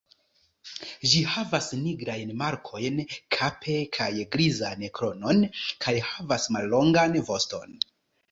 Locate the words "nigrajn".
1.81-2.31